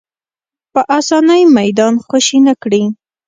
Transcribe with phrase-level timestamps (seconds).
[0.73, 2.83] په اسانۍ میدان خوشې نه کړي